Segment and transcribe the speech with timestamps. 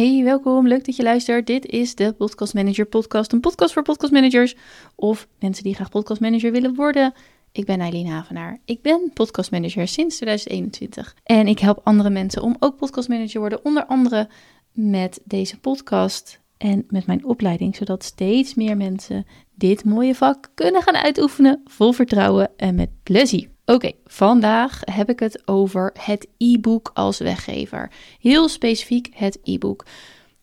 [0.00, 0.68] Hey, welkom.
[0.68, 1.46] Leuk dat je luistert.
[1.46, 3.32] Dit is de Podcast Manager Podcast.
[3.32, 4.56] Een podcast voor podcastmanagers
[4.94, 7.12] of mensen die graag podcastmanager willen worden.
[7.52, 8.60] Ik ben Eileen Havenaar.
[8.64, 11.16] Ik ben podcastmanager sinds 2021.
[11.24, 13.64] En ik help andere mensen om ook podcastmanager te worden.
[13.64, 14.28] Onder andere
[14.72, 17.76] met deze podcast en met mijn opleiding.
[17.76, 21.60] Zodat steeds meer mensen dit mooie vak kunnen gaan uitoefenen.
[21.64, 23.48] Vol vertrouwen en met plezier.
[23.70, 27.90] Oké, vandaag heb ik het over het e-book als weggever.
[28.20, 29.86] Heel specifiek het e-book,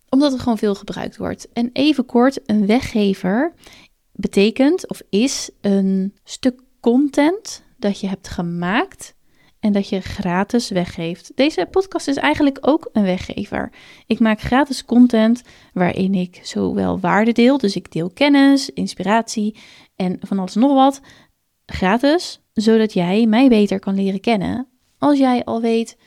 [0.09, 1.51] omdat het gewoon veel gebruikt wordt.
[1.53, 3.53] En even kort, een weggever
[4.11, 9.15] betekent of is een stuk content dat je hebt gemaakt
[9.59, 11.31] en dat je gratis weggeeft.
[11.35, 13.71] Deze podcast is eigenlijk ook een weggever.
[14.05, 15.41] Ik maak gratis content
[15.73, 19.57] waarin ik zowel waarde deel, dus ik deel kennis, inspiratie
[19.95, 21.01] en van alles nog wat,
[21.65, 24.67] gratis zodat jij mij beter kan leren kennen.
[24.97, 25.97] Als jij al weet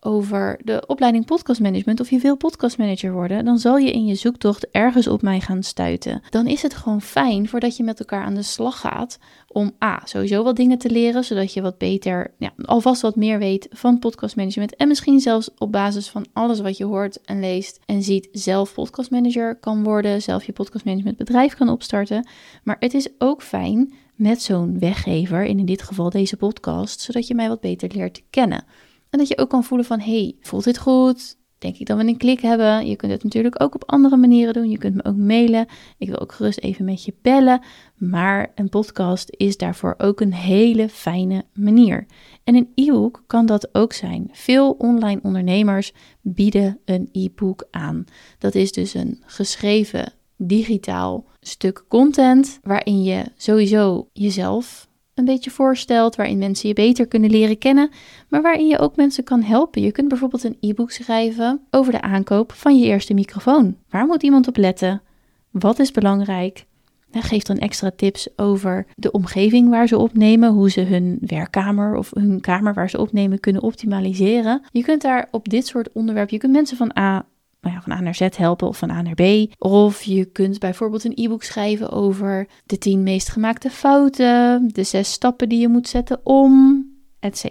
[0.00, 4.70] over de opleiding podcastmanagement of je wil podcastmanager worden, dan zal je in je zoektocht
[4.70, 6.22] ergens op mij gaan stuiten.
[6.30, 10.00] Dan is het gewoon fijn voordat je met elkaar aan de slag gaat om A,
[10.04, 13.98] sowieso wat dingen te leren, zodat je wat beter, ja, alvast wat meer weet van
[13.98, 18.28] podcastmanagement en misschien zelfs op basis van alles wat je hoort en leest en ziet
[18.32, 22.28] zelf podcastmanager kan worden, zelf je podcastmanagement bedrijf kan opstarten.
[22.64, 27.26] Maar het is ook fijn met zo'n weggever, en in dit geval deze podcast, zodat
[27.26, 28.64] je mij wat beter leert kennen.
[29.10, 31.38] En dat je ook kan voelen van, hey, voelt dit goed?
[31.58, 32.86] Denk ik dat we een klik hebben?
[32.86, 34.70] Je kunt het natuurlijk ook op andere manieren doen.
[34.70, 35.66] Je kunt me ook mailen.
[35.98, 37.62] Ik wil ook gerust even met je bellen.
[37.96, 42.06] Maar een podcast is daarvoor ook een hele fijne manier.
[42.44, 44.28] En een e-book kan dat ook zijn.
[44.32, 48.04] Veel online ondernemers bieden een e-book aan.
[48.38, 56.16] Dat is dus een geschreven digitaal stuk content waarin je sowieso jezelf een beetje voorstelt,
[56.16, 57.90] waarin mensen je beter kunnen leren kennen,
[58.28, 59.82] maar waarin je ook mensen kan helpen.
[59.82, 63.76] Je kunt bijvoorbeeld een e-book schrijven over de aankoop van je eerste microfoon.
[63.88, 65.02] Waar moet iemand op letten?
[65.50, 66.64] Wat is belangrijk?
[67.12, 72.10] Geef dan extra tips over de omgeving waar ze opnemen, hoe ze hun werkkamer of
[72.14, 74.62] hun kamer waar ze opnemen kunnen optimaliseren.
[74.72, 77.26] Je kunt daar op dit soort onderwerpen, je kunt mensen van A
[77.60, 79.54] nou ja, van A naar Z helpen of van A naar B.
[79.58, 85.12] Of je kunt bijvoorbeeld een e-book schrijven over de 10 meest gemaakte fouten, de zes
[85.12, 86.84] stappen die je moet zetten om,
[87.20, 87.44] etc.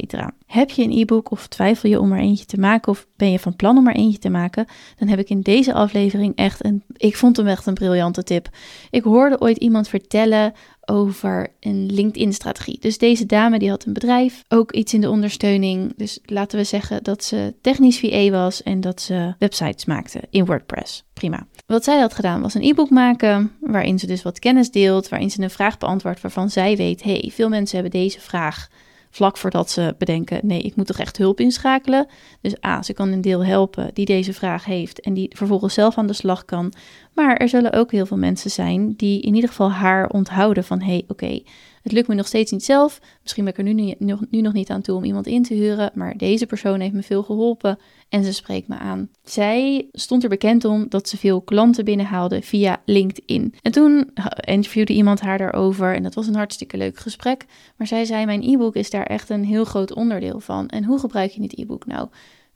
[0.46, 3.40] Heb je een e-book of twijfel je om er eentje te maken of ben je
[3.40, 4.66] van plan om er eentje te maken,
[4.98, 8.50] dan heb ik in deze aflevering echt een, ik vond hem echt een briljante tip.
[8.90, 10.54] Ik hoorde ooit iemand vertellen
[10.90, 12.78] over een LinkedIn-strategie.
[12.80, 15.94] Dus deze dame die had een bedrijf, ook iets in de ondersteuning.
[15.96, 20.46] Dus laten we zeggen dat ze technisch VA was en dat ze websites maakte in
[20.46, 21.04] WordPress.
[21.14, 21.48] Prima.
[21.66, 25.32] Wat zij had gedaan was een e-book maken waarin ze dus wat kennis deelt, waarin
[25.32, 28.68] ze een vraag beantwoordt waarvan zij weet, hey, veel mensen hebben deze vraag
[29.10, 32.08] vlak voordat ze bedenken: nee, ik moet toch echt hulp inschakelen.
[32.42, 35.98] Dus A, ze kan een deel helpen die deze vraag heeft en die vervolgens zelf
[35.98, 36.74] aan de slag kan.
[37.20, 40.82] Maar er zullen ook heel veel mensen zijn die in ieder geval haar onthouden van:
[40.82, 41.42] hé, hey, oké,
[41.84, 43.02] het lukt me nog steeds niet zelf.
[43.22, 45.54] Misschien ben ik er nu, nog, nu nog niet aan toe om iemand in te
[45.54, 47.80] huren, maar deze persoon heeft me veel geholpen
[48.10, 49.10] en ze spreekt me aan.
[49.24, 53.54] Zij stond er bekend om dat ze veel klanten binnenhaalde via LinkedIn.
[53.62, 57.46] En toen interviewde iemand haar daarover en dat was een hartstikke leuk gesprek.
[57.78, 60.68] Maar zij zei: Mijn e-book is daar echt een heel groot onderdeel van.
[60.68, 62.08] En hoe gebruik je dit e-book nou?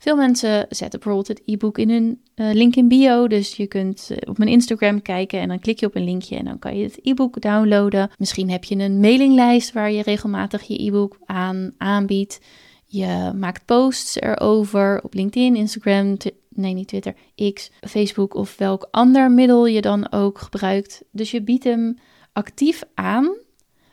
[0.03, 3.27] Veel mensen zetten bijvoorbeeld het e-book in hun uh, link in bio.
[3.27, 6.35] Dus je kunt eh, op mijn Instagram kijken en dan klik je op een linkje
[6.35, 8.09] en dan kan je het e-book downloaden.
[8.17, 12.39] Misschien heb je een mailinglijst waar je regelmatig je e-book aan aanbiedt.
[12.85, 16.17] Je maakt posts erover op LinkedIn, Instagram,
[16.49, 17.15] nee niet Twitter,
[17.53, 21.03] X, Facebook of welk ander middel je dan ook gebruikt.
[21.11, 21.97] Dus je biedt hem
[22.33, 23.35] actief aan,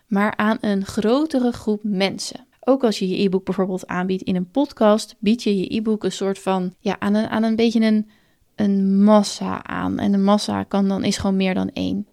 [0.06, 2.48] maar aan een grotere groep mensen.
[2.70, 6.12] Ook als je je e-book bijvoorbeeld aanbiedt in een podcast, bied je je e-book een
[6.12, 8.10] soort van, ja, aan een, aan een beetje een,
[8.54, 9.98] een massa aan.
[9.98, 12.06] En een massa kan dan, is gewoon meer dan één.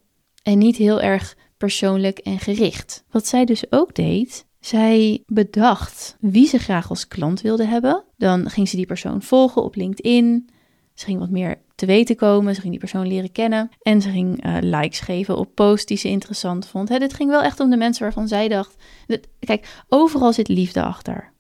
[0.44, 3.06] En niet heel erg persoonlijk en gericht.
[3.12, 8.04] Wat zij dus ook deed, zij bedacht wie ze graag als klant wilde hebben.
[8.16, 10.50] Dan ging ze die persoon volgen op LinkedIn.
[10.94, 12.56] Ze ging wat meer te weten komen.
[12.56, 13.70] Ze ging die persoon leren kennen.
[13.82, 16.88] En ze ging uh, likes geven op posts die ze interessant vond.
[16.88, 18.76] Dit ging wel echt om de mensen waarvan zij dacht.
[19.40, 21.34] kijk, overal zit liefde achter.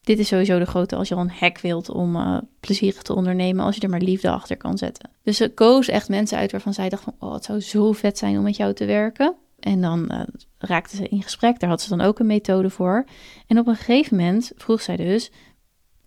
[0.00, 3.14] Dit is sowieso de grote als je al een hack wilt om uh, plezierig te
[3.14, 5.10] ondernemen, als je er maar liefde achter kan zetten.
[5.22, 8.18] Dus ze koos echt mensen uit waarvan zij dacht van, oh, het zou zo vet
[8.18, 9.34] zijn om met jou te werken.
[9.60, 10.20] En dan uh,
[10.58, 13.04] raakte ze in gesprek, daar had ze dan ook een methode voor.
[13.46, 15.30] En op een gegeven moment vroeg zij dus,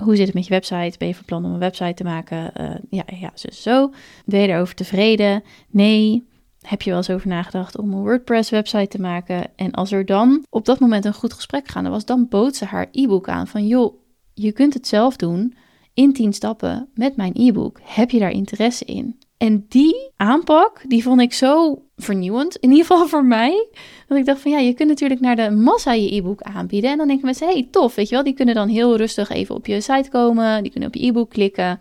[0.03, 0.97] hoe zit het met je website?
[0.97, 2.51] Ben je van plan om een website te maken?
[2.61, 3.91] Uh, ja, ja, zo, zo.
[4.25, 5.43] Ben je erover tevreden?
[5.69, 6.27] Nee.
[6.61, 9.47] Heb je wel eens over nagedacht om een WordPress-website te maken?
[9.55, 12.65] En als er dan op dat moment een goed gesprek gaande was, dan bood ze
[12.65, 13.93] haar e-book aan van: joh,
[14.33, 15.55] je kunt het zelf doen.
[15.93, 17.79] in 10 stappen met mijn e-book.
[17.83, 19.19] Heb je daar interesse in?
[19.37, 23.67] En die aanpak, die vond ik zo vernieuwend, in ieder geval voor mij,
[24.07, 26.91] dat ik dacht van ja, je kunt natuurlijk naar de massa je e-book aanbieden.
[26.91, 29.55] En dan denken mensen, hey, tof, weet je wel, die kunnen dan heel rustig even
[29.55, 31.79] op je site komen, die kunnen op je e-book klikken,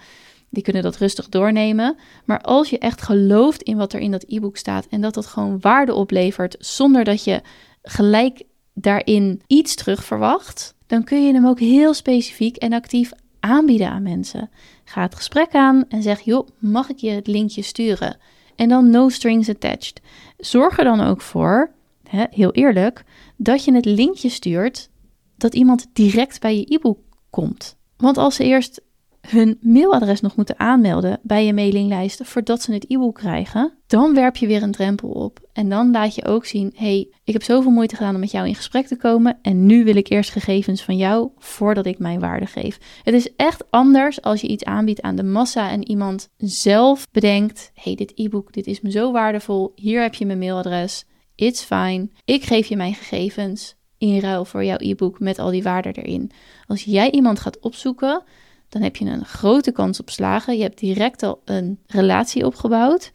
[0.50, 1.97] die kunnen dat rustig doornemen.
[2.25, 5.26] Maar als je echt gelooft in wat er in dat e-book staat en dat dat
[5.26, 7.41] gewoon waarde oplevert, zonder dat je
[7.82, 8.43] gelijk
[8.75, 14.02] daarin iets terug verwacht, dan kun je hem ook heel specifiek en actief aanbieden aan
[14.02, 14.50] mensen.
[14.88, 18.17] Ga het gesprek aan en zeg: joh, mag ik je het linkje sturen?
[18.56, 20.00] En dan no strings attached.
[20.38, 21.71] Zorg er dan ook voor,
[22.09, 23.05] hè, heel eerlijk,
[23.37, 24.91] dat je het linkje stuurt
[25.37, 26.99] dat iemand direct bij je e-book
[27.31, 27.77] komt.
[27.97, 28.81] Want als ze eerst
[29.28, 34.37] hun mailadres nog moeten aanmelden bij je mailinglijst voordat ze het e-book krijgen, dan werp
[34.37, 35.40] je weer een drempel op.
[35.52, 38.46] En dan laat je ook zien: hey, ik heb zoveel moeite gedaan om met jou
[38.49, 42.20] in gesprek te komen en nu wil ik eerst gegevens van jou voordat ik mijn
[42.20, 42.78] waarde geef.
[43.02, 47.70] Het is echt anders als je iets aanbiedt aan de massa en iemand zelf bedenkt:
[47.75, 49.73] hey, dit e-book, dit is me zo waardevol.
[49.75, 51.05] Hier heb je mijn mailadres.
[51.34, 52.08] It's fine.
[52.25, 56.31] Ik geef je mijn gegevens in ruil voor jouw e-book met al die waarden erin.
[56.67, 58.23] Als jij iemand gaat opzoeken,
[58.69, 60.57] dan heb je een grote kans op slagen.
[60.57, 63.13] Je hebt direct al een relatie opgebouwd.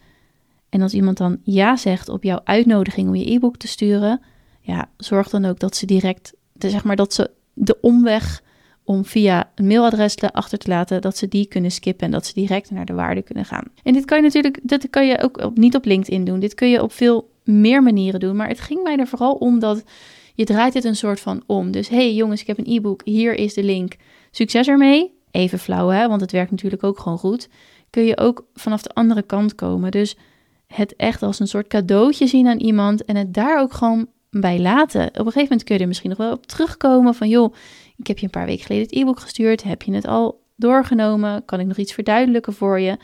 [0.70, 4.22] En als iemand dan ja zegt op jouw uitnodiging om je e-book te sturen,
[4.62, 8.42] ja, zorg dan ook dat ze direct, zeg maar, dat ze de omweg
[8.84, 12.34] om via een mailadres achter te laten, dat ze die kunnen skippen en dat ze
[12.34, 13.64] direct naar de waarde kunnen gaan.
[13.84, 16.40] En dit kan je natuurlijk, dit kan je ook op, niet op LinkedIn doen.
[16.40, 18.36] Dit kun je op veel meer manieren doen.
[18.36, 19.84] Maar het ging mij er vooral om dat
[20.36, 21.72] je draait het een soort van om.
[21.72, 23.96] Dus hey jongens, ik heb een e-book, hier is de link.
[24.32, 27.50] Succes ermee even flauw, hè, want het werkt natuurlijk ook gewoon goed,
[27.90, 29.92] kun je ook vanaf de andere kant komen.
[29.92, 30.18] Dus
[30.68, 34.60] het echt als een soort cadeautje zien aan iemand en het daar ook gewoon bij
[34.60, 35.08] laten.
[35.08, 37.54] Op een gegeven moment kun je er misschien nog wel op terugkomen van, joh,
[37.98, 41.46] ik heb je een paar weken geleden het e-book gestuurd, heb je het al doorgenomen?
[41.46, 42.98] Kan ik nog iets verduidelijken voor je?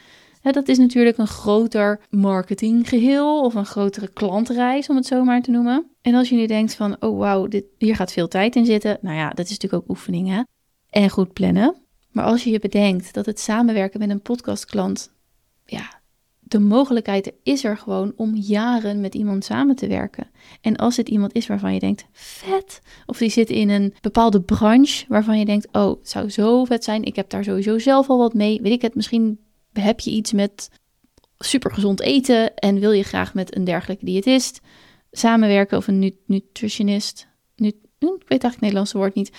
[0.54, 5.52] dat is natuurlijk een groter marketinggeheel of een grotere klantreis, om het zo maar te
[5.52, 5.92] noemen.
[6.02, 7.48] En als je nu denkt van, oh wauw,
[7.78, 8.98] hier gaat veel tijd in zitten.
[9.02, 10.42] Nou ja, dat is natuurlijk ook oefening, hè?
[10.90, 11.87] En goed plannen.
[12.18, 15.12] Maar als je je bedenkt dat het samenwerken met een podcastklant,
[15.66, 16.02] ja,
[16.40, 20.30] de mogelijkheid is er gewoon om jaren met iemand samen te werken.
[20.62, 24.42] En als het iemand is waarvan je denkt, vet, of die zit in een bepaalde
[24.42, 28.10] branche waarvan je denkt, oh, het zou zo vet zijn, ik heb daar sowieso zelf
[28.10, 29.40] al wat mee, weet ik het, misschien
[29.74, 30.70] heb je iets met
[31.40, 34.62] supergezond eten en wil je graag met een dergelijke diëtist
[35.12, 37.28] samenwerken of een nutritionist.
[37.56, 39.32] Nu, ik weet eigenlijk het Nederlandse woord niet.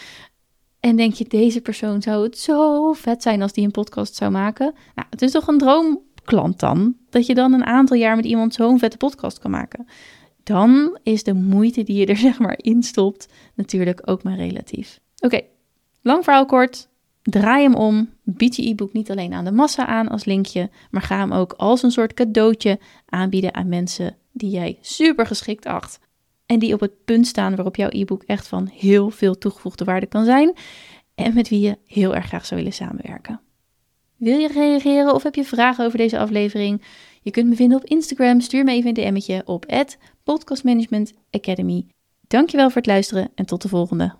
[0.88, 4.31] En denk je, deze persoon zou het zo vet zijn als die een podcast zou
[4.31, 4.75] maken.
[4.94, 6.94] Nou, het is toch een droomklant dan?
[7.11, 9.87] Dat je dan een aantal jaar met iemand zo'n vette podcast kan maken.
[10.43, 15.00] Dan is de moeite die je er zeg maar instopt natuurlijk ook maar relatief.
[15.20, 15.40] Oké,
[16.02, 16.88] lang verhaal kort.
[17.23, 18.11] Draai hem om.
[18.23, 21.52] Bied je e-book niet alleen aan de massa aan als linkje, maar ga hem ook
[21.52, 25.99] als een soort cadeautje aanbieden aan mensen die jij super geschikt acht
[26.48, 30.06] en die op het punt staan waarop jouw e-book echt van heel veel toegevoegde waarde
[30.06, 30.52] kan zijn
[31.14, 33.40] en met wie je heel erg graag zou willen samenwerken.
[34.16, 36.82] Wil je reageren of heb je vragen over deze aflevering?
[37.22, 38.40] Je kunt me vinden op Instagram.
[38.40, 39.86] Stuur me even een DM'tje op
[40.24, 41.86] podcastmanagementacademy.
[42.26, 44.14] Dankjewel voor het luisteren en tot de volgende.